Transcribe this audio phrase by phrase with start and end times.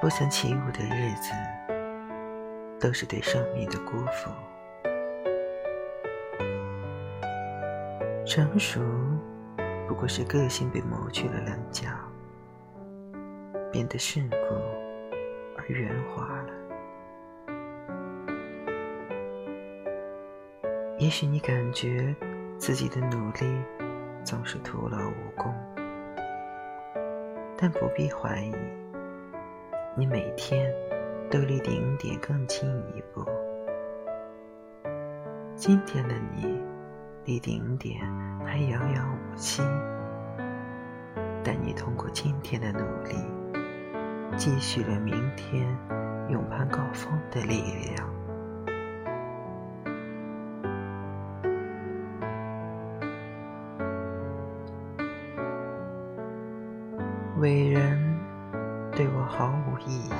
[0.00, 1.32] 不曾起舞的日子，
[2.80, 4.30] 都是对生命的辜负。
[8.24, 8.80] 成熟，
[9.86, 11.88] 不过是个性被磨去了棱角，
[13.70, 14.54] 变得世故
[15.58, 16.52] 而圆滑了。
[20.98, 22.14] 也许你感觉
[22.58, 23.60] 自己的努力
[24.22, 25.52] 总是徒劳无功，
[27.58, 28.54] 但不必怀疑，
[29.94, 30.72] 你每天
[31.30, 33.22] 都离顶点更近一步。
[35.54, 36.58] 今天的你
[37.26, 38.00] 离顶点
[38.42, 39.62] 还遥遥无期，
[41.44, 43.16] 但你通过今天的努力，
[44.34, 45.68] 积蓄了明天
[46.30, 47.62] 勇攀高峰的力
[47.94, 48.08] 量。
[57.40, 58.11] 伟人
[58.94, 60.12] 对我毫无意义，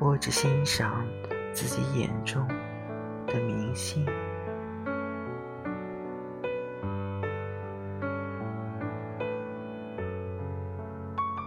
[0.00, 1.06] 我只欣赏
[1.52, 2.48] 自己眼中
[3.26, 4.06] 的明星。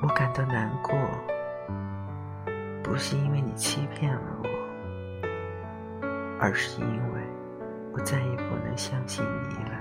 [0.02, 0.96] 我感到难过，
[2.84, 4.50] 不是因为你欺骗了我，
[6.40, 7.22] 而是因为
[7.92, 9.79] 我再也不能相信你了。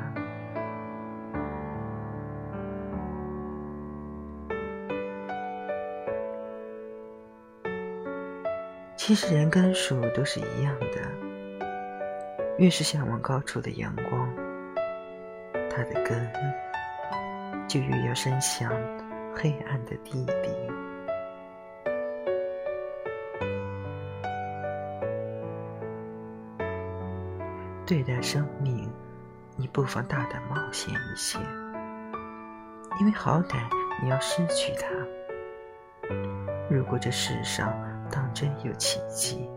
[9.09, 11.01] 其实人跟树都是一样的，
[12.59, 14.29] 越是向往高处的阳光，
[15.71, 16.31] 它的根
[17.67, 18.71] 就越要伸向
[19.35, 20.51] 黑暗的地底。
[27.87, 28.93] 对待生命，
[29.57, 31.39] 你不妨大胆冒险一些，
[33.01, 33.57] 因为好歹
[34.03, 34.87] 你要失去它。
[36.69, 37.88] 如果这世上……
[38.11, 39.49] 当真有奇迹，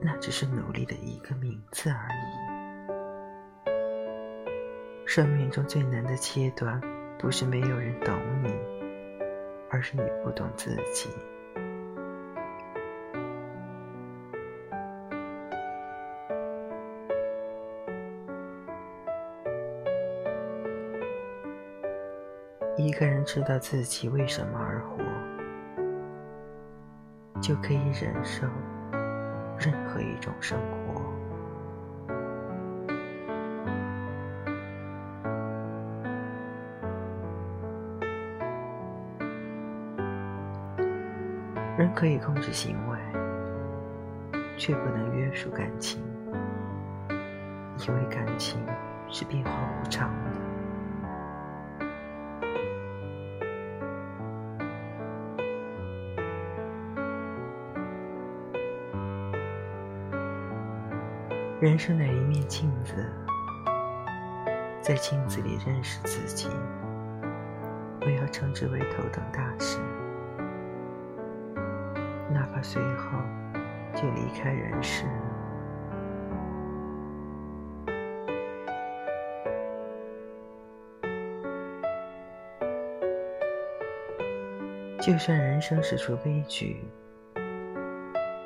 [0.00, 2.48] 那只是努力的一个名字而已。
[5.06, 6.80] 生命中最难的阶段，
[7.18, 8.52] 不是没有人懂你，
[9.70, 11.08] 而是你不懂自己。
[22.76, 24.98] 一个人知道自己为什么而活。
[27.40, 28.46] 就可以忍受
[29.58, 31.02] 任何一种生活。
[41.76, 42.98] 人可以控制行为，
[44.56, 46.02] 却不能约束感情，
[47.86, 48.58] 因为感情
[49.08, 50.27] 是变化无常的
[61.60, 63.04] 人生的一面镜子，
[64.80, 66.48] 在镜子里认识自己，
[67.98, 69.80] 不要称之为头等大事，
[72.32, 73.18] 哪怕随后
[73.92, 75.04] 就离开人世。
[85.00, 86.84] 就算人生是出悲剧，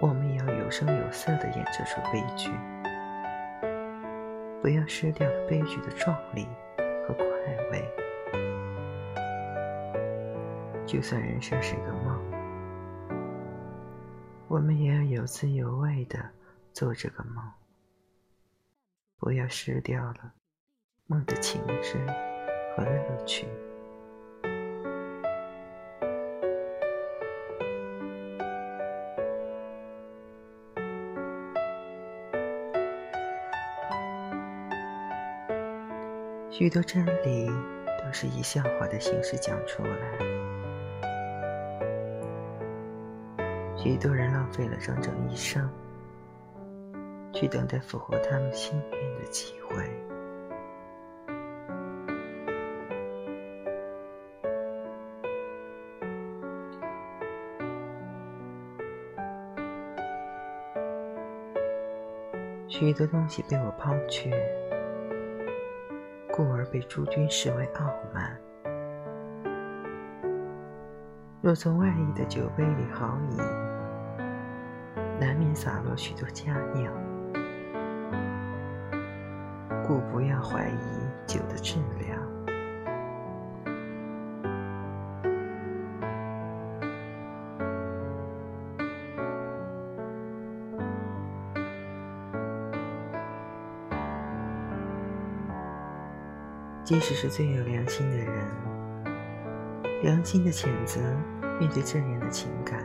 [0.00, 2.50] 我们也要有声有色的演这出悲剧。
[4.62, 6.46] 不要失掉了悲剧的壮丽
[6.76, 7.24] 和快
[7.72, 7.84] 慰。
[10.86, 12.22] 就算人生是个梦，
[14.46, 16.30] 我们也要有滋有味的
[16.72, 17.44] 做这个梦。
[19.18, 20.32] 不要失掉了
[21.06, 21.98] 梦的情致
[22.76, 23.48] 和乐趣。
[36.62, 37.48] 许多真理
[37.98, 39.90] 都是以笑话的形式讲出来，
[43.76, 45.68] 许多人浪费了整整一生，
[47.32, 49.84] 去等待符合他们心愿的机会。
[62.68, 64.61] 许多东西被我抛却。
[66.32, 68.34] 故而被诸君视为傲慢。
[71.42, 73.36] 若从外溢的酒杯里豪饮，
[75.20, 76.90] 难免洒落许多佳酿。
[79.86, 82.31] 故不要怀疑酒的质量。
[96.84, 98.44] 即使是最有良心的人，
[100.02, 101.00] 良心的谴责
[101.60, 102.84] 面对这样的情感，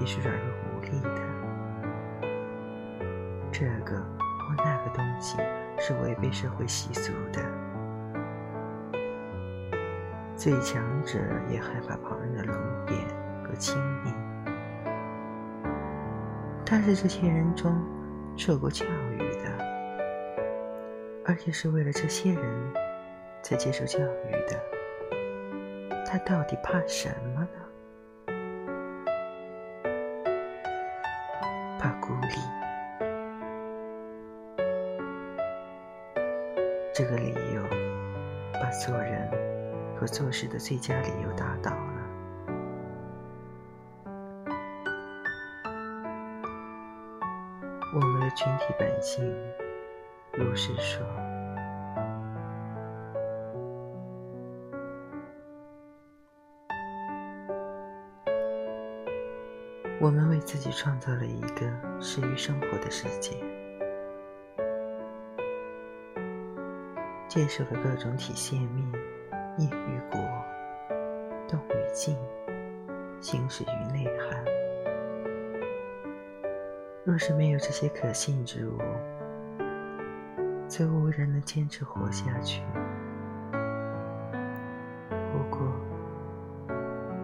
[0.00, 1.10] 也是软弱无力的。
[3.52, 5.36] 这个或那个东西
[5.78, 7.42] 是违背社会习俗的，
[10.34, 11.18] 最强者
[11.50, 12.58] 也害怕旁人的冷
[12.88, 13.06] 眼
[13.44, 14.12] 和轻蔑。
[16.64, 17.78] 他是这些人中
[18.36, 19.50] 受过教育的，
[21.26, 22.72] 而且是为了这些人
[23.48, 24.62] 才接受教育的。
[26.04, 27.48] 他到底怕什么呢？
[31.78, 32.36] 怕孤立。
[36.92, 37.62] 这个理由
[38.52, 39.30] 把做人
[39.98, 41.78] 和做事的最佳理由打倒了。
[47.94, 49.24] 我们的群体本性，
[50.34, 51.02] 如是说。
[60.00, 61.66] 我们为自己创造了一个
[62.00, 63.34] 适于生活的世界，
[67.26, 68.92] 接受了各种体现面，
[69.58, 70.20] 业与果，
[71.48, 72.16] 动与静，
[73.20, 74.44] 形式与内涵。
[77.04, 78.78] 若是没有这些可信之物，
[80.68, 82.62] 则无人能坚持活下去。
[85.10, 85.60] 不过，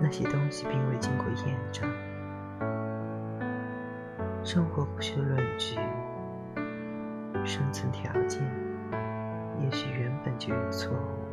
[0.00, 1.88] 那些东西并未经过验证。
[4.44, 5.76] 生活不需论据，
[7.46, 8.42] 生存条件
[9.58, 11.23] 也许原本就有错误。